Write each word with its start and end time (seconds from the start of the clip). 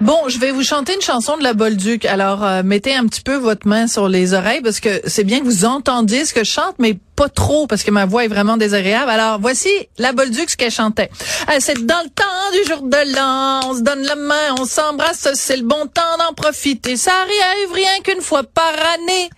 Bon, 0.00 0.28
je 0.28 0.38
vais 0.38 0.50
vous 0.50 0.62
chanter 0.62 0.94
une 0.94 1.00
chanson 1.00 1.36
de 1.36 1.42
la 1.42 1.54
Bolduc. 1.54 2.04
Alors, 2.06 2.44
euh, 2.44 2.62
mettez 2.64 2.94
un 2.94 3.06
petit 3.06 3.20
peu 3.20 3.36
votre 3.36 3.68
main 3.68 3.86
sur 3.86 4.08
les 4.08 4.34
oreilles 4.34 4.60
parce 4.62 4.80
que 4.80 5.00
c'est 5.06 5.22
bien 5.22 5.40
que 5.40 5.44
vous 5.44 5.64
entendiez 5.64 6.24
ce 6.24 6.34
que 6.34 6.44
je 6.44 6.50
chante, 6.50 6.74
mais 6.78 6.98
pas 7.14 7.28
trop 7.28 7.66
parce 7.66 7.84
que 7.84 7.90
ma 7.90 8.06
voix 8.06 8.24
est 8.24 8.28
vraiment 8.28 8.56
désagréable. 8.56 9.10
Alors, 9.10 9.38
voici 9.40 9.70
la 9.98 10.12
Bolduc, 10.12 10.50
ce 10.50 10.56
qu'elle 10.56 10.72
chantait. 10.72 11.10
Euh, 11.50 11.56
c'est 11.60 11.86
dans 11.86 12.02
le 12.02 12.10
temps 12.10 12.24
du 12.52 12.68
jour 12.68 12.82
de 12.82 13.14
l'an, 13.14 13.70
on 13.70 13.74
se 13.76 13.82
donne 13.82 14.02
la 14.02 14.16
main, 14.16 14.54
on 14.58 14.64
s'embrasse, 14.64 15.28
c'est 15.34 15.56
le 15.56 15.64
bon 15.64 15.86
temps 15.86 16.16
d'en 16.18 16.34
profiter. 16.34 16.96
Ça 16.96 17.12
arrive 17.12 17.72
rien 17.72 18.00
qu'une 18.02 18.22
fois 18.22 18.42
par 18.42 18.72
année. 18.94 19.30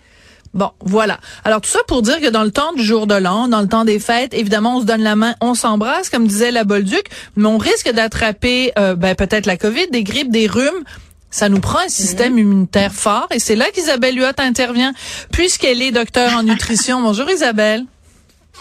Bon, 0.55 0.71
voilà. 0.79 1.19
Alors 1.43 1.59
tout 1.59 1.69
ça 1.69 1.79
pour 1.85 2.01
dire 2.01 2.21
que 2.21 2.29
dans 2.29 2.43
le 2.43 2.51
temps 2.51 2.71
du 2.71 2.83
jour 2.83 3.07
de 3.07 3.15
l'an, 3.15 3.49
dans 3.49 3.59
le 3.59 3.67
temps 3.67 3.83
des 3.83 3.99
fêtes, 3.99 4.33
évidemment, 4.33 4.77
on 4.77 4.81
se 4.81 4.85
donne 4.85 5.03
la 5.03 5.17
main, 5.17 5.35
on 5.41 5.53
s'embrasse, 5.53 6.09
comme 6.09 6.25
disait 6.25 6.51
la 6.51 6.63
Bolduc, 6.63 7.05
mais 7.35 7.47
on 7.47 7.57
risque 7.57 7.91
d'attraper 7.91 8.71
euh, 8.79 8.95
ben, 8.95 9.15
peut-être 9.15 9.47
la 9.47 9.57
COVID, 9.57 9.87
des 9.91 10.03
grippes, 10.03 10.31
des 10.31 10.47
rhumes. 10.47 10.83
Ça 11.29 11.49
nous 11.49 11.59
prend 11.59 11.79
un 11.79 11.89
système 11.89 12.39
immunitaire 12.39 12.93
fort 12.93 13.27
et 13.31 13.39
c'est 13.39 13.57
là 13.57 13.65
qu'Isabelle 13.73 14.17
Huot 14.17 14.37
intervient 14.37 14.93
puisqu'elle 15.33 15.81
est 15.81 15.91
docteur 15.91 16.33
en 16.33 16.43
nutrition. 16.43 17.01
Bonjour 17.01 17.29
Isabelle. 17.29 17.83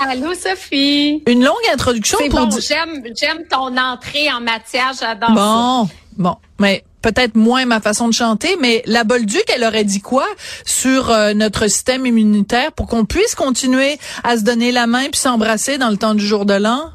Allô 0.01 0.35
Sophie. 0.35 1.23
Une 1.27 1.45
longue 1.45 1.55
introduction 1.73 2.19
pour 2.29 2.47
bon, 2.47 2.59
j'aime 2.61 3.03
j'aime 3.17 3.47
ton 3.49 3.77
entrée 3.77 4.31
en 4.33 4.41
matière, 4.41 4.93
j'adore 4.99 5.31
Bon, 5.31 5.89
bon, 6.17 6.37
mais 6.59 6.85
peut-être 7.03 7.37
moins 7.37 7.65
ma 7.67 7.81
façon 7.81 8.09
de 8.09 8.15
chanter, 8.15 8.57
mais 8.61 8.83
la 8.87 9.05
Bolduc, 9.05 9.45
elle 9.55 9.65
aurait 9.65 9.85
dit 9.85 10.01
quoi 10.01 10.27
sur 10.65 11.11
euh, 11.11 11.35
notre 11.35 11.69
système 11.69 12.07
immunitaire 12.07 12.73
pour 12.73 12.87
qu'on 12.87 13.05
puisse 13.05 13.35
continuer 13.35 13.99
à 14.25 14.37
se 14.37 14.43
donner 14.43 14.73
la 14.73 14.87
main 14.87 15.05
puis 15.11 15.21
s'embrasser 15.21 15.79
dans 15.79 15.91
le 15.91 15.97
temps 15.97 16.15
du 16.15 16.27
jour 16.27 16.47
de 16.47 16.55
l'an? 16.55 16.91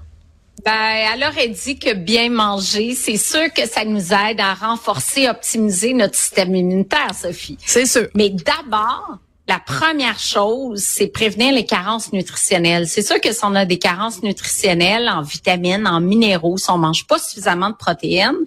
Ben, 0.65 1.13
elle 1.13 1.23
aurait 1.23 1.47
dit 1.47 1.79
que 1.79 1.93
bien 1.93 2.29
manger, 2.29 2.93
c'est 2.93 3.17
sûr 3.17 3.53
que 3.53 3.65
ça 3.67 3.85
nous 3.85 4.11
aide 4.11 4.39
à 4.39 4.53
renforcer, 4.55 5.29
optimiser 5.29 5.93
notre 5.93 6.15
système 6.15 6.53
immunitaire, 6.53 7.13
Sophie. 7.15 7.57
C'est 7.65 7.85
sûr. 7.85 8.07
Mais 8.13 8.29
d'abord, 8.29 9.19
la 9.49 9.59
première 9.59 10.19
chose, 10.19 10.79
c'est 10.79 11.07
prévenir 11.07 11.51
les 11.51 11.65
carences 11.65 12.13
nutritionnelles. 12.13 12.87
C'est 12.87 13.01
sûr 13.01 13.19
que 13.19 13.31
si 13.33 13.39
on 13.41 13.55
a 13.55 13.65
des 13.65 13.79
carences 13.79 14.21
nutritionnelles 14.21 15.09
en 15.09 15.23
vitamines, 15.23 15.87
en 15.87 15.99
minéraux, 15.99 16.57
si 16.57 16.69
on 16.69 16.77
mange 16.77 17.07
pas 17.07 17.17
suffisamment 17.17 17.71
de 17.71 17.75
protéines, 17.75 18.37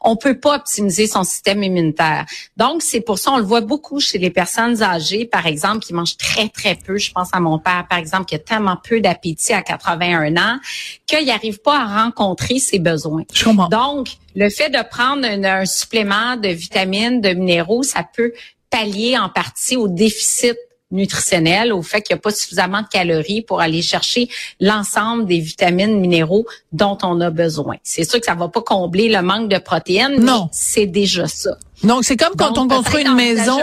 on 0.00 0.16
peut 0.16 0.40
pas 0.40 0.56
optimiser 0.56 1.06
son 1.06 1.22
système 1.22 1.62
immunitaire. 1.62 2.26
Donc, 2.56 2.82
c'est 2.82 3.00
pour 3.00 3.20
ça, 3.20 3.30
on 3.30 3.36
le 3.36 3.44
voit 3.44 3.60
beaucoup 3.60 4.00
chez 4.00 4.18
les 4.18 4.30
personnes 4.30 4.82
âgées, 4.82 5.26
par 5.26 5.46
exemple, 5.46 5.78
qui 5.78 5.94
mangent 5.94 6.16
très, 6.16 6.48
très 6.48 6.74
peu. 6.74 6.98
Je 6.98 7.12
pense 7.12 7.28
à 7.32 7.38
mon 7.38 7.60
père, 7.60 7.86
par 7.88 7.98
exemple, 7.98 8.24
qui 8.24 8.34
a 8.34 8.40
tellement 8.40 8.78
peu 8.82 9.00
d'appétit 9.00 9.52
à 9.52 9.62
81 9.62 10.36
ans, 10.38 10.58
qu'il 11.06 11.24
n'arrive 11.26 11.60
pas 11.60 11.82
à 11.82 12.02
rencontrer 12.02 12.58
ses 12.58 12.80
besoins. 12.80 13.22
Donc, 13.70 14.08
le 14.34 14.50
fait 14.50 14.70
de 14.70 14.82
prendre 14.88 15.24
un 15.24 15.66
supplément 15.66 16.36
de 16.36 16.48
vitamines, 16.48 17.20
de 17.20 17.28
minéraux, 17.28 17.84
ça 17.84 18.02
peut 18.02 18.32
pallier 18.70 19.18
en 19.18 19.28
partie 19.28 19.76
au 19.76 19.88
déficit 19.88 20.56
nutritionnel, 20.90 21.72
au 21.72 21.82
fait 21.82 22.00
qu'il 22.00 22.14
n'y 22.14 22.18
a 22.18 22.22
pas 22.22 22.30
suffisamment 22.30 22.80
de 22.80 22.88
calories 22.88 23.42
pour 23.42 23.60
aller 23.60 23.82
chercher 23.82 24.28
l'ensemble 24.58 25.26
des 25.26 25.38
vitamines, 25.38 26.00
minéraux 26.00 26.46
dont 26.72 26.96
on 27.02 27.20
a 27.20 27.30
besoin. 27.30 27.76
C'est 27.82 28.08
sûr 28.08 28.20
que 28.20 28.26
ça 28.26 28.34
va 28.34 28.48
pas 28.48 28.62
combler 28.62 29.08
le 29.08 29.20
manque 29.20 29.50
de 29.50 29.58
protéines, 29.58 30.18
non. 30.18 30.44
mais 30.44 30.50
c'est 30.52 30.86
déjà 30.86 31.28
ça. 31.28 31.50
Donc 31.84 32.04
c'est 32.04 32.16
comme 32.16 32.34
quand 32.36 32.58
on 32.58 32.66
construit 32.66 33.04
une 33.04 33.14
maison. 33.14 33.58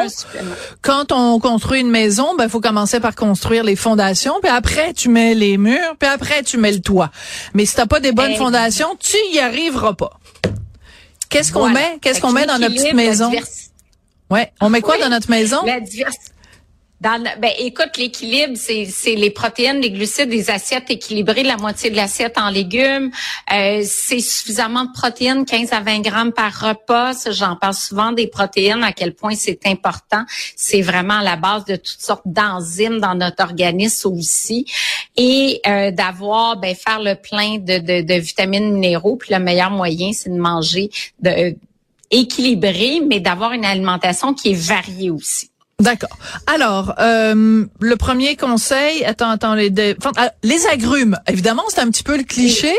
Quand 0.81 1.11
on 1.11 1.39
construit 1.39 1.81
une 1.81 1.89
maison, 1.89 2.35
ben 2.35 2.47
faut 2.47 2.61
commencer 2.61 2.99
par 2.99 3.15
construire 3.15 3.63
les 3.63 3.75
fondations, 3.75 4.35
puis 4.41 4.51
après 4.51 4.93
tu 4.93 5.09
mets 5.09 5.33
les 5.33 5.57
murs, 5.57 5.95
puis 5.99 6.07
après 6.07 6.43
tu 6.43 6.57
mets 6.57 6.71
le 6.71 6.79
toit. 6.79 7.11
Mais 7.53 7.65
si 7.65 7.75
t'as 7.75 7.87
pas 7.87 7.99
des 7.99 8.11
bonnes 8.11 8.35
fondations, 8.35 8.95
tu 8.99 9.17
y 9.33 9.39
arriveras 9.39 9.93
pas. 9.93 10.11
Qu'est-ce 11.29 11.51
qu'on 11.51 11.69
met? 11.69 11.97
Qu'est-ce 12.01 12.21
qu'on 12.21 12.31
met 12.31 12.45
dans 12.45 12.59
notre 12.59 12.75
petite 12.75 12.93
maison? 12.93 13.31
Ouais. 14.29 14.51
On 14.61 14.69
met 14.69 14.81
quoi 14.81 14.97
dans 14.97 15.09
notre 15.09 15.29
maison? 15.29 15.63
La 15.65 15.79
Dans, 17.01 17.21
ben, 17.21 17.51
écoute, 17.59 17.97
l'équilibre, 17.97 18.53
c'est, 18.55 18.85
c'est 18.85 19.15
les 19.15 19.29
protéines, 19.29 19.81
les 19.81 19.91
glucides, 19.91 20.31
les 20.31 20.49
assiettes 20.49 20.89
équilibrées, 20.89 21.43
la 21.43 21.57
moitié 21.57 21.91
de 21.91 21.95
l'assiette 21.95 22.37
en 22.37 22.49
légumes. 22.49 23.11
Euh, 23.53 23.83
c'est 23.85 24.21
suffisamment 24.21 24.85
de 24.85 24.91
protéines, 24.93 25.45
15 25.45 25.73
à 25.73 25.81
20 25.81 25.99
grammes 25.99 26.31
par 26.31 26.51
repas. 26.51 27.11
J'en 27.29 27.55
parle 27.57 27.75
souvent 27.75 28.13
des 28.13 28.27
protéines, 28.27 28.83
à 28.83 28.93
quel 28.93 29.13
point 29.13 29.35
c'est 29.35 29.59
important. 29.67 30.23
C'est 30.55 30.81
vraiment 30.81 31.19
la 31.19 31.35
base 31.35 31.65
de 31.65 31.75
toutes 31.75 32.01
sortes 32.01 32.25
d'enzymes 32.25 32.99
dans 32.99 33.13
notre 33.13 33.43
organisme 33.43 34.13
aussi. 34.13 34.65
Et 35.17 35.61
euh, 35.67 35.91
d'avoir, 35.91 36.57
ben, 36.57 36.73
faire 36.73 37.01
le 37.01 37.15
plein 37.15 37.57
de, 37.57 37.77
de, 37.77 38.01
de 38.01 38.13
vitamines 38.19 38.71
minéraux. 38.71 39.17
Puis 39.17 39.33
le 39.33 39.39
meilleur 39.39 39.69
moyen, 39.69 40.11
c'est 40.13 40.29
de 40.29 40.39
manger 40.39 40.89
de 41.19 41.55
équilibré, 42.11 43.01
mais 43.07 43.19
d'avoir 43.19 43.53
une 43.53 43.65
alimentation 43.65 44.33
qui 44.33 44.51
est 44.51 44.59
variée 44.59 45.09
aussi. 45.09 45.49
D'accord. 45.81 46.17
Alors, 46.47 46.95
euh, 46.99 47.65
le 47.81 47.95
premier 47.97 48.37
conseil, 48.37 49.03
attends, 49.03 49.29
attends, 49.29 49.55
les, 49.55 49.71
ah, 50.15 50.31
les 50.41 50.67
agrumes. 50.67 51.17
Évidemment, 51.27 51.63
c'est 51.67 51.81
un 51.81 51.89
petit 51.89 52.03
peu 52.03 52.15
le 52.15 52.23
cliché, 52.23 52.73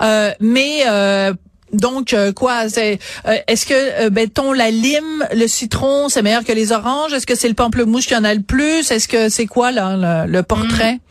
euh, 0.00 0.30
mais 0.40 0.84
euh, 0.86 1.34
donc 1.74 2.16
quoi 2.34 2.70
C'est 2.70 3.00
est-ce 3.46 3.66
que 3.66 4.08
béton, 4.08 4.54
la 4.54 4.70
lime, 4.70 5.26
le 5.34 5.46
citron, 5.46 6.08
c'est 6.08 6.22
meilleur 6.22 6.42
que 6.42 6.52
les 6.52 6.72
oranges? 6.72 7.12
Est-ce 7.12 7.26
que 7.26 7.34
c'est 7.34 7.48
le 7.48 7.54
pamplemousse 7.54 8.06
qui 8.06 8.16
en 8.16 8.24
a 8.24 8.32
le 8.32 8.42
plus? 8.42 8.90
Est-ce 8.90 9.08
que 9.08 9.28
c'est 9.28 9.46
quoi 9.46 9.70
là 9.70 10.26
le, 10.26 10.42
portrait? 10.42 10.94
hmm 10.94 11.07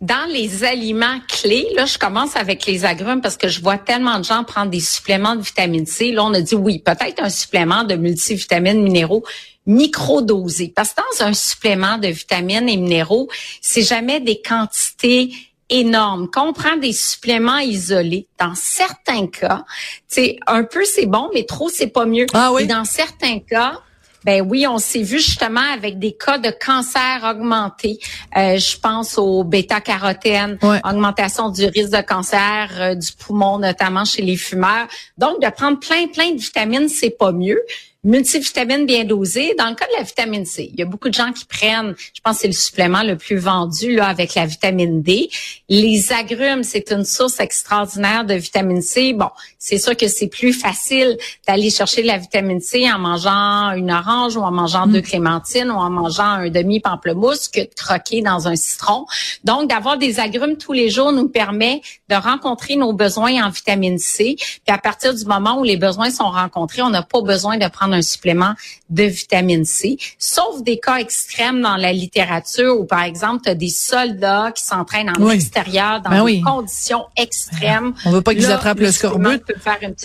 dans 0.00 0.28
les 0.30 0.64
aliments 0.64 1.18
clés, 1.28 1.66
là, 1.74 1.86
je 1.86 1.98
commence 1.98 2.36
avec 2.36 2.66
les 2.66 2.84
agrumes 2.84 3.20
parce 3.20 3.36
que 3.36 3.48
je 3.48 3.60
vois 3.60 3.78
tellement 3.78 4.18
de 4.18 4.24
gens 4.24 4.44
prendre 4.44 4.70
des 4.70 4.80
suppléments 4.80 5.36
de 5.36 5.42
vitamine 5.42 5.86
C. 5.86 6.12
Là, 6.12 6.24
on 6.24 6.34
a 6.34 6.40
dit 6.40 6.54
oui, 6.54 6.80
peut-être 6.80 7.22
un 7.22 7.30
supplément 7.30 7.84
de 7.84 7.94
multivitamines 7.94 8.82
minéraux 8.82 9.24
microdosés. 9.66 10.72
Parce 10.74 10.90
que 10.90 11.00
dans 11.20 11.26
un 11.26 11.32
supplément 11.32 11.98
de 11.98 12.08
vitamines 12.08 12.68
et 12.68 12.76
minéraux, 12.76 13.28
c'est 13.60 13.82
jamais 13.82 14.20
des 14.20 14.40
quantités 14.40 15.32
énormes. 15.70 16.28
Quand 16.30 16.48
on 16.48 16.52
prend 16.52 16.76
des 16.76 16.92
suppléments 16.92 17.58
isolés, 17.58 18.28
dans 18.38 18.54
certains 18.54 19.26
cas, 19.26 19.64
c'est 20.06 20.36
un 20.46 20.64
peu 20.64 20.84
c'est 20.84 21.06
bon, 21.06 21.30
mais 21.32 21.44
trop 21.44 21.68
c'est 21.68 21.88
pas 21.88 22.04
mieux. 22.04 22.26
Ah 22.34 22.52
oui. 22.52 22.66
Dans 22.66 22.84
certains 22.84 23.38
cas, 23.38 23.80
ben 24.24 24.40
oui, 24.42 24.66
on 24.66 24.78
s'est 24.78 25.02
vu 25.02 25.18
justement 25.18 25.72
avec 25.72 25.98
des 25.98 26.12
cas 26.12 26.38
de 26.38 26.50
cancer 26.50 27.22
augmenté. 27.24 27.98
Euh, 28.36 28.58
je 28.58 28.78
pense 28.78 29.18
au 29.18 29.44
bêta-carotène, 29.44 30.58
augmentation 30.84 31.50
du 31.50 31.66
risque 31.66 31.90
de 31.90 32.02
cancer 32.02 32.70
euh, 32.78 32.94
du 32.94 33.12
poumon, 33.12 33.58
notamment 33.58 34.04
chez 34.04 34.22
les 34.22 34.36
fumeurs. 34.36 34.86
Donc, 35.18 35.42
de 35.42 35.48
prendre 35.50 35.78
plein, 35.78 36.06
plein 36.08 36.32
de 36.32 36.40
vitamines, 36.40 36.88
c'est 36.88 37.10
pas 37.10 37.32
mieux 37.32 37.60
multivitamine 38.04 38.86
bien 38.86 39.04
dosée. 39.04 39.54
Dans 39.58 39.68
le 39.68 39.74
cas 39.74 39.86
de 39.86 39.96
la 39.96 40.02
vitamine 40.02 40.44
C, 40.44 40.70
il 40.72 40.78
y 40.78 40.82
a 40.82 40.86
beaucoup 40.86 41.08
de 41.08 41.14
gens 41.14 41.32
qui 41.32 41.46
prennent, 41.46 41.94
je 41.98 42.20
pense 42.22 42.36
que 42.36 42.42
c'est 42.42 42.48
le 42.48 42.52
supplément 42.52 43.02
le 43.02 43.16
plus 43.16 43.36
vendu 43.36 43.96
là 43.96 44.06
avec 44.06 44.34
la 44.34 44.46
vitamine 44.46 45.02
D. 45.02 45.30
Les 45.68 46.12
agrumes, 46.12 46.62
c'est 46.62 46.92
une 46.92 47.04
source 47.04 47.40
extraordinaire 47.40 48.24
de 48.24 48.34
vitamine 48.34 48.82
C. 48.82 49.14
Bon, 49.14 49.30
c'est 49.58 49.78
sûr 49.78 49.96
que 49.96 50.08
c'est 50.08 50.28
plus 50.28 50.52
facile 50.52 51.16
d'aller 51.48 51.70
chercher 51.70 52.02
la 52.02 52.18
vitamine 52.18 52.60
C 52.60 52.86
en 52.92 52.98
mangeant 52.98 53.72
une 53.72 53.90
orange 53.90 54.36
ou 54.36 54.42
en 54.42 54.50
mangeant 54.50 54.86
deux 54.86 54.98
mm. 54.98 55.02
clémentines 55.02 55.70
ou 55.70 55.76
en 55.76 55.90
mangeant 55.90 56.24
un 56.24 56.50
demi 56.50 56.80
pamplemousse 56.80 57.48
que 57.48 57.60
de 57.60 57.74
croquer 57.74 58.20
dans 58.20 58.46
un 58.46 58.56
citron. 58.56 59.06
Donc 59.44 59.70
d'avoir 59.70 59.96
des 59.96 60.20
agrumes 60.20 60.56
tous 60.56 60.72
les 60.72 60.90
jours 60.90 61.12
nous 61.12 61.28
permet 61.28 61.80
de 62.10 62.14
rencontrer 62.14 62.76
nos 62.76 62.92
besoins 62.92 63.42
en 63.44 63.48
vitamine 63.48 63.98
C. 63.98 64.36
Puis 64.36 64.60
à 64.68 64.78
partir 64.78 65.14
du 65.14 65.24
moment 65.24 65.58
où 65.58 65.64
les 65.64 65.78
besoins 65.78 66.10
sont 66.10 66.30
rencontrés, 66.30 66.82
on 66.82 66.90
n'a 66.90 67.02
pas 67.02 67.22
besoin 67.22 67.56
de 67.56 67.66
prendre 67.68 67.93
un 67.94 68.02
supplément 68.02 68.54
de 68.90 69.04
vitamine 69.04 69.64
C, 69.64 69.96
sauf 70.18 70.62
des 70.62 70.78
cas 70.78 70.96
extrêmes 70.96 71.60
dans 71.62 71.76
la 71.76 71.92
littérature 71.92 72.78
où, 72.78 72.84
par 72.84 73.02
exemple, 73.02 73.42
tu 73.44 73.50
as 73.50 73.54
des 73.54 73.68
soldats 73.68 74.52
qui 74.54 74.64
s'entraînent 74.64 75.10
en 75.10 75.30
extérieur 75.30 76.00
dans 76.02 76.10
ben 76.10 76.24
des 76.24 76.40
conditions 76.40 77.04
extrêmes. 77.16 77.94
On 78.04 78.10
veut 78.10 78.22
pas 78.22 78.34
qu'ils 78.34 78.50
attrapent 78.50 78.80
le, 78.80 78.92
scorbut. 78.92 79.42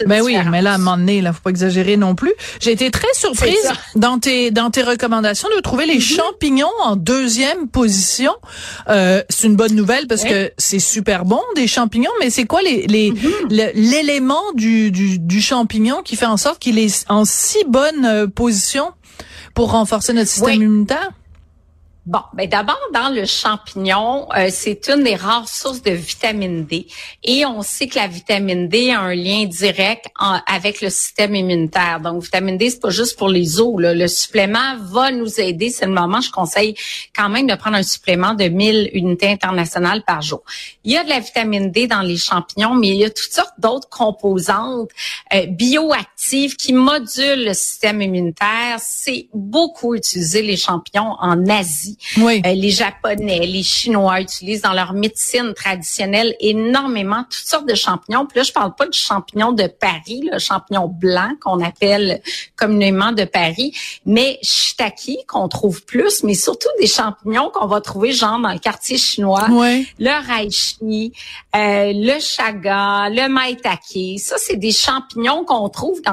ben 0.06 0.22
oui, 0.22 0.38
mais 0.50 0.62
là, 0.62 0.72
à 0.72 0.76
un 0.76 0.78
moment 0.78 0.98
donné, 0.98 1.22
là, 1.22 1.34
faut 1.34 1.42
pas 1.42 1.50
exagérer 1.50 1.98
non 1.98 2.16
plus. 2.16 2.34
J'ai 2.60 2.72
été 2.72 2.90
très 2.92 3.14
surprise 3.14 3.72
dans 3.96 4.20
tes 4.20 4.52
dans 4.52 4.72
tes 4.72 4.84
recommandations 4.84 5.48
de 5.56 5.62
trouver 5.62 5.86
les 5.86 5.98
mm-hmm. 5.98 6.16
champignons 6.16 6.68
en 6.84 6.96
deuxième 6.96 7.68
position. 7.68 8.34
Euh, 8.90 9.22
c'est 9.30 9.48
une 9.48 9.56
bonne 9.56 9.76
nouvelle 9.76 10.08
parce 10.08 10.24
que 10.24 10.52
c'est 10.58 10.80
super 10.80 11.26
bon 11.26 11.42
des 11.56 11.68
champignons, 11.68 12.12
mais 12.20 12.30
c'est 12.30 12.46
quoi 12.46 12.62
les 12.62 12.88
les 12.88 13.12
mm-hmm. 13.12 13.72
l'élément 13.74 14.44
du, 14.56 14.92
du 14.92 15.20
du 15.20 15.42
champignon 15.42 16.02
qui 16.04 16.16
fait 16.16 16.26
en 16.26 16.38
sorte 16.38 16.60
qu'il 16.60 16.80
est 16.80 17.06
en 17.10 17.26
si 17.26 17.58
bonne 17.80 18.06
euh, 18.06 18.28
position 18.28 18.92
pour 19.54 19.72
renforcer 19.72 20.14
notre 20.14 20.30
système 20.30 20.62
immunitaire? 20.62 21.12
Bon, 22.06 22.22
ben 22.34 22.50
d'abord 22.50 22.80
dans 22.92 23.10
le 23.10 23.26
champignon, 23.26 24.28
euh, 24.36 24.48
c'est 24.50 24.88
une 24.88 25.04
des 25.04 25.16
rares 25.16 25.48
sources 25.48 25.84
de 25.84 25.92
vitamine 25.92 26.66
D 26.66 26.88
et 27.24 27.46
on 27.46 27.62
sait 27.62 27.88
que 27.88 28.00
la 28.00 28.08
vitamine 28.08 28.68
D 28.68 28.90
a 28.90 29.02
un 29.02 29.14
lien 29.14 29.46
direct 29.46 30.08
avec 30.48 30.82
le 30.82 30.90
système 30.90 31.36
immunitaire. 31.36 32.00
Donc 32.00 32.24
vitamine 32.24 32.58
D 32.58 32.72
c'est 32.72 32.80
pas 32.80 32.90
juste 32.90 33.16
pour 33.16 33.30
les 33.30 33.60
os, 33.60 33.76
le 33.78 34.08
supplément 34.08 34.78
va 34.92 35.12
nous 35.12 35.40
aider. 35.40 35.70
C'est 35.70 35.86
le 35.86 35.92
moment 35.92 36.20
je 36.20 36.32
conseille 36.32 36.74
quand 37.16 37.30
même 37.30 37.46
de 37.46 37.54
prendre 37.54 37.78
un 37.78 37.84
supplément 37.84 38.34
de 38.34 38.46
1000 38.46 38.90
unités 38.94 39.30
internationales 39.30 40.02
par 40.08 40.24
jour. 40.24 40.42
Il 40.84 40.94
y 40.94 40.98
a 40.98 41.04
de 41.04 41.10
la 41.10 41.20
vitamine 41.20 41.70
D 41.70 41.86
dans 41.86 42.02
les 42.02 42.18
champignons, 42.18 42.74
mais 42.74 42.88
il 42.88 42.96
y 42.96 43.06
a 43.06 43.12
toutes 43.12 43.34
sortes 43.34 43.54
d'autres 43.60 43.90
composantes 43.90 44.90
euh, 45.36 45.46
bioactives 45.46 46.19
qui 46.58 46.74
modulent 46.74 47.46
le 47.46 47.54
système 47.54 48.02
immunitaire. 48.02 48.78
C'est 48.80 49.30
beaucoup 49.34 49.96
utilisé 49.96 50.42
les 50.42 50.58
champignons 50.58 51.16
en 51.20 51.48
Asie. 51.48 51.98
Oui. 52.18 52.42
Euh, 52.46 52.54
les 52.54 52.70
Japonais, 52.70 53.40
les 53.46 53.64
Chinois 53.64 54.22
utilisent 54.22 54.62
dans 54.62 54.74
leur 54.74 54.94
médecine 54.94 55.54
traditionnelle 55.54 56.36
énormément 56.40 57.24
toutes 57.24 57.48
sortes 57.48 57.68
de 57.68 57.76
champignons. 57.76 58.26
Puis 58.26 58.38
là, 58.38 58.44
je 58.44 58.52
parle 58.52 58.76
pas 58.76 58.88
du 58.88 58.98
champignon 58.98 59.52
de 59.54 59.68
Paris, 59.68 60.30
le 60.32 60.40
champignon 60.40 60.88
blanc 60.88 61.32
qu'on 61.42 61.64
appelle 61.64 62.22
communément 62.56 63.12
de 63.12 63.24
Paris, 63.24 63.74
mais 64.06 64.40
shiitake 64.42 65.26
qu'on 65.28 65.48
trouve 65.48 65.84
plus, 65.86 66.24
mais 66.24 66.34
surtout 66.34 66.70
des 66.80 66.88
champignons 66.88 67.50
qu'on 67.50 67.68
va 67.68 67.82
trouver 67.82 68.12
genre 68.12 68.40
dans 68.40 68.52
le 68.52 68.60
quartier 68.60 68.98
chinois. 68.98 69.48
Oui. 69.50 69.88
Le 70.00 70.12
reishi, 70.28 71.14
euh, 71.56 71.92
le 71.96 72.20
chaga, 72.20 73.10
le 73.10 73.30
maitake. 73.30 74.20
Ça, 74.20 74.36
c'est 74.38 74.58
des 74.58 74.72
champignons 74.72 75.44
qu'on 75.46 75.70
trouve 75.70 76.02
dans 76.02 76.09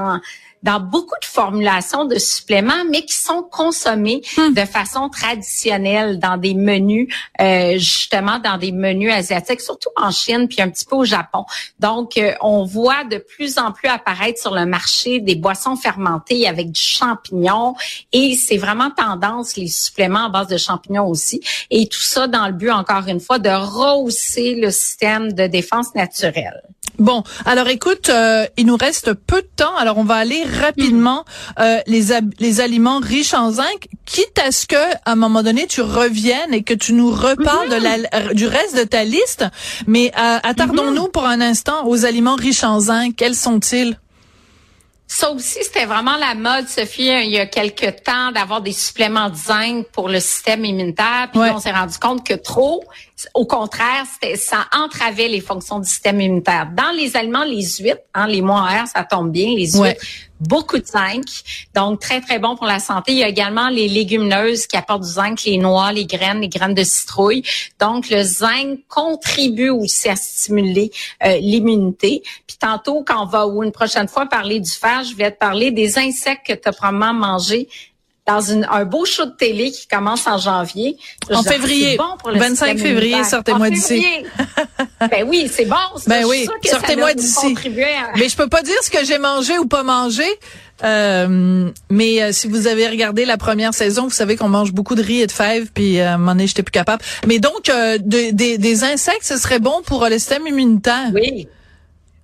dans 0.67 0.81
beaucoup 0.81 1.15
de 1.21 1.27
formulations 1.27 2.07
de 2.07 2.19
suppléments, 2.19 2.85
mais 2.91 3.03
qui 3.05 3.17
sont 3.17 3.43
consommés 3.43 4.23
hmm. 4.37 4.53
de 4.53 4.65
façon 4.65 5.09
traditionnelle 5.09 6.19
dans 6.19 6.37
des 6.37 6.55
menus, 6.55 7.15
euh, 7.41 7.75
justement 7.79 8.41
dans 8.41 8.59
des 8.59 8.73
menus 8.73 9.13
asiatiques, 9.13 9.61
surtout 9.61 9.91
en 9.97 10.11
Chine 10.11 10.49
puis 10.49 10.61
un 10.61 10.69
petit 10.69 10.85
peu 10.85 10.97
au 10.97 11.05
Japon. 11.05 11.45
Donc, 11.79 12.19
euh, 12.19 12.33
on 12.41 12.65
voit 12.65 13.05
de 13.05 13.19
plus 13.19 13.59
en 13.59 13.71
plus 13.71 13.89
apparaître 13.89 14.41
sur 14.41 14.55
le 14.55 14.67
marché 14.67 15.21
des 15.21 15.37
boissons 15.37 15.77
fermentées 15.77 16.49
avec 16.49 16.73
du 16.73 16.81
champignon 16.81 17.75
et 18.13 18.35
c'est 18.35 18.59
vraiment 18.59 18.91
tendance 18.91 19.57
les 19.57 19.69
suppléments 19.69 20.27
à 20.27 20.29
base 20.31 20.49
de 20.49 20.57
champignons 20.57 21.07
aussi. 21.07 21.41
Et 21.71 21.87
tout 21.87 22.01
ça 22.01 22.27
dans 22.27 22.47
le 22.47 22.53
but, 22.53 22.71
encore 22.71 23.07
une 23.07 23.21
fois, 23.21 23.39
de 23.39 23.51
rehausser 23.51 24.57
le 24.57 24.73
système 24.73 25.33
de 25.33 25.47
défense 25.47 25.95
naturelle. 25.95 26.63
Bon, 26.99 27.23
alors 27.45 27.69
écoute, 27.69 28.09
euh, 28.09 28.47
il 28.57 28.67
nous 28.67 28.77
reste 28.77 29.13
peu 29.13 29.43
de 29.43 29.49
temps, 29.57 29.77
alors 29.77 29.99
on 29.99 30.05
va 30.05 30.17
aller 30.17 30.45
rapidement 30.45 31.25
euh, 31.59 31.79
les 31.87 32.07
les 32.39 32.61
aliments 32.61 33.01
riches 33.01 33.35
en 33.35 33.51
zinc, 33.53 33.89
quitte 34.07 34.39
à 34.39 34.51
ce 34.51 34.67
que 34.67 34.77
à 34.77 35.13
un 35.13 35.17
moment 35.17 35.43
donné 35.43 35.67
tu 35.67 35.83
reviennes 35.83 36.55
et 36.55 36.63
que 36.63 36.75
tu 36.75 36.95
nous 36.95 37.11
reparles 37.11 37.69
de 37.69 37.77
la, 37.77 37.99
mhm. 37.99 38.35
du 38.35 38.47
reste 38.47 38.77
de 38.77 38.85
ta 38.85 39.05
liste. 39.05 39.45
Mais 39.87 40.13
euh, 40.19 40.39
attardons-nous 40.43 41.05
mhm. 41.05 41.11
pour 41.11 41.27
un 41.27 41.41
instant 41.41 41.87
aux 41.87 42.05
aliments 42.05 42.37
riches 42.37 42.65
en 42.65 42.81
zinc. 42.81 43.15
Quels 43.17 43.35
sont-ils? 43.35 43.99
Ça 45.09 45.31
aussi, 45.31 45.59
c'était 45.63 45.85
vraiment 45.85 46.17
la 46.17 46.35
mode, 46.35 46.67
Sophie, 46.69 47.07
il 47.07 47.31
y 47.31 47.39
a 47.39 47.47
quelques 47.47 48.03
temps, 48.03 48.33
d'avoir 48.33 48.61
des 48.61 48.73
suppléments 48.73 49.31
de 49.31 49.37
zinc 49.37 49.87
pour 49.93 50.09
le 50.09 50.19
système 50.19 50.65
immunitaire. 50.65 51.29
Puis 51.33 51.41
on 51.41 51.61
s'est 51.61 51.71
rendu 51.71 51.97
compte 51.99 52.27
que 52.27 52.35
trop, 52.35 52.83
au 53.33 53.47
contraire, 53.47 54.05
ça 54.37 54.67
entravait 54.77 55.29
les 55.29 55.41
fonctions 55.41 55.81
du 55.81 55.89
système 55.89 56.21
immunitaire. 56.21 56.69
Dans 56.75 56.91
les 56.95 57.17
aliments, 57.17 57.45
les 57.45 57.63
huîtres, 57.63 58.03
hein, 58.15 58.27
les 58.27 58.43
moires, 58.43 58.87
ça 58.87 59.05
tombe 59.05 59.31
bien, 59.31 59.55
les 59.57 59.71
huîtres, 59.71 60.05
beaucoup 60.39 60.79
de 60.79 60.85
zinc, 60.85 61.25
donc 61.75 62.01
très 62.01 62.21
très 62.21 62.39
bon 62.39 62.57
pour 62.57 62.67
la 62.67 62.79
santé. 62.79 63.13
Il 63.13 63.19
y 63.19 63.25
a 63.25 63.29
également 63.29 63.71
les 63.71 63.89
légumineuses 63.89 64.67
qui 64.67 64.77
apportent 64.77 65.05
du 65.05 65.09
zinc, 65.09 65.43
les 65.45 65.57
noix, 65.57 65.93
les 65.93 66.05
graines, 66.05 66.43
les 66.43 66.49
graines 66.49 66.75
de 66.75 66.85
citrouille. 66.85 67.43
Donc 67.81 68.11
le 68.11 68.23
zinc 68.23 68.81
contribue 68.89 69.71
aussi 69.71 70.11
à 70.11 70.17
stimuler 70.17 70.91
euh, 71.25 71.39
l'immunité. 71.39 72.23
Puis 72.47 72.59
tantôt, 72.59 73.03
quand 73.03 73.23
on 73.23 73.27
va 73.27 73.47
ou 73.47 73.63
une 73.63 73.73
prochaine 73.73 74.09
fois 74.09 74.27
parler 74.27 74.61
du 74.61 74.71
fer, 74.71 75.05
je 75.05 75.17
vais 75.17 75.31
te 75.31 75.39
parler 75.39 75.71
des 75.71 75.99
insectes 75.99 76.47
que 76.47 76.53
tu 76.53 76.69
as 76.69 76.73
probablement 76.73 77.15
mangés 77.15 77.69
dans 78.27 78.41
une, 78.41 78.67
un 78.71 78.85
beau 78.85 79.05
show 79.05 79.25
de 79.25 79.31
télé 79.31 79.71
qui 79.71 79.87
commence 79.87 80.27
en 80.27 80.39
janvier. 80.39 80.97
En 81.33 81.43
février. 81.43 81.97
Bon 81.97 82.17
pour 82.19 82.31
le 82.31 82.39
25 82.39 82.79
février, 82.79 83.23
sortez-moi 83.25 83.71
d'ici. 83.71 84.05
ben 85.01 85.25
oui, 85.27 85.51
c'est 85.53 85.65
bon. 85.65 85.77
Ben 86.07 86.25
oui, 86.27 86.49
sortez-moi 86.65 87.15
d'ici. 87.15 87.57
Mais 88.17 88.29
je 88.29 88.37
peux 88.37 88.49
pas 88.49 88.63
dire 88.63 88.83
ce 88.83 88.91
que 88.91 89.05
j'ai 89.05 89.19
mangé 89.19 89.59
ou 89.59 89.67
pas 89.67 89.83
mangé. 89.83 90.27
Euh, 90.85 91.71
mais 91.89 92.23
euh, 92.23 92.33
si 92.33 92.49
vous 92.49 92.67
avez 92.67 92.87
regardé 92.89 93.25
la 93.25 93.39
première 93.39 93.73
saison, 93.73 94.05
vous 94.05 94.11
savez 94.11 94.37
qu'on 94.37 94.49
mange 94.49 94.73
beaucoup 94.73 94.95
de 94.95 95.03
riz 95.03 95.23
et 95.23 95.27
de 95.27 95.33
fèves, 95.33 95.71
puis 95.73 95.99
euh, 95.99 96.09
à 96.09 96.15
un 96.15 96.19
moment 96.19 96.33
donné, 96.33 96.47
j'étais 96.47 96.63
plus 96.63 96.73
capable. 96.73 97.03
Mais 97.27 97.39
donc, 97.39 97.71
euh, 97.71 97.97
de, 97.99 98.33
des 98.57 98.85
insectes, 98.85 99.25
ce 99.25 99.39
serait 99.39 99.59
bon 99.59 99.81
pour 99.87 100.05
le 100.05 100.19
système 100.19 100.47
immunitaire? 100.47 101.11
Oui. 101.15 101.49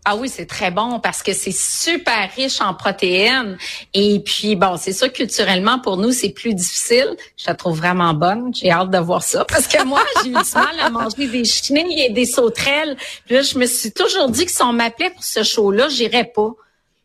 Ah 0.04 0.16
oui, 0.16 0.28
c'est 0.28 0.46
très 0.46 0.72
bon 0.72 0.98
parce 0.98 1.22
que 1.22 1.32
c'est 1.32 1.56
super 1.56 2.28
riche 2.34 2.60
en 2.60 2.74
protéines. 2.74 3.56
Et 3.94 4.18
puis, 4.18 4.56
bon, 4.56 4.76
c'est 4.76 4.92
sûr, 4.92 5.12
culturellement, 5.12 5.78
pour 5.78 5.96
nous, 5.96 6.10
c'est 6.10 6.30
plus 6.30 6.54
difficile. 6.54 7.16
Je 7.36 7.44
la 7.46 7.54
trouve 7.54 7.78
vraiment 7.78 8.12
bonne. 8.12 8.52
J'ai 8.52 8.72
hâte 8.72 8.90
de 8.90 8.98
voir 8.98 9.22
ça. 9.22 9.44
Parce 9.44 9.68
que 9.68 9.84
moi, 9.84 10.02
j'ai 10.24 10.30
eu 10.30 10.32
du 10.32 10.54
mal 10.54 10.80
à 10.80 10.90
manger 10.90 11.28
des 11.28 11.44
chenilles 11.44 12.06
et 12.06 12.10
des 12.10 12.26
sauterelles. 12.26 12.96
Là, 13.30 13.42
je 13.42 13.56
me 13.56 13.66
suis 13.66 13.92
toujours 13.92 14.28
dit 14.28 14.44
que 14.44 14.50
si 14.50 14.62
on 14.62 14.72
m'appelait 14.72 15.10
pour 15.10 15.22
ce 15.22 15.44
show-là, 15.44 15.88
j'irais 15.88 16.24
pas 16.24 16.52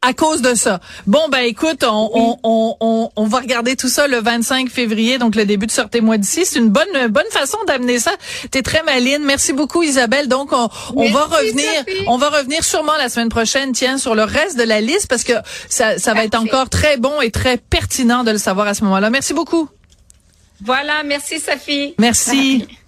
à 0.02 0.14
cause 0.14 0.42
de 0.42 0.54
ça. 0.54 0.80
Bon, 1.08 1.28
ben 1.30 1.40
écoute, 1.40 1.84
on, 1.84 2.38
on, 2.44 2.78
on, 2.80 3.10
on, 3.16 3.26
va 3.26 3.40
regarder 3.40 3.76
tout 3.76 3.90
ça 3.90 4.08
le 4.08 4.22
25 4.22 4.70
février, 4.70 5.18
donc 5.18 5.36
le 5.36 5.46
début 5.46 5.66
de 5.66 5.72
Sortez-moi 5.72 6.18
d'ici. 6.18 6.46
C'est 6.46 6.60
une 6.60 6.70
bonne 6.70 7.08
bonne 7.10 7.30
façon 7.32 7.58
d'amener 7.68 8.00
ça. 8.00 8.12
T'es 8.52 8.62
très 8.62 8.84
maline. 8.84 9.24
Merci 9.26 9.54
beaucoup, 9.54 9.84
Isabelle. 9.84 10.28
Donc, 10.28 10.54
on, 10.54 10.70
on 10.96 11.10
va 11.10 11.26
revenir 11.26 11.84
on 12.08 12.18
va 12.18 12.30
revenir 12.30 12.64
sûrement 12.64 12.96
la 12.98 13.10
semaine 13.10 13.30
prochaine, 13.30 13.72
tiens, 13.72 13.98
sur 13.98 14.16
le 14.16 14.24
reste 14.24 14.58
de 14.58 14.64
la 14.64 14.82
liste, 14.82 15.08
parce 15.08 15.24
que 15.24 15.34
ça, 15.70 15.98
ça 15.98 16.14
va 16.14 16.24
être 16.24 16.36
encore 16.36 16.70
très 16.70 16.98
bon 16.98 17.20
et 17.22 17.32
très 17.32 17.58
pertinent 17.58 18.24
de 18.24 18.32
le 18.32 18.38
savoir 18.38 18.68
à 18.68 18.74
ce 18.74 18.84
moment-là. 18.84 19.10
Merci 19.10 19.34
beaucoup. 19.34 19.68
Voilà, 20.64 21.04
merci 21.04 21.40
Sophie. 21.40 21.96
Merci. 22.00 22.68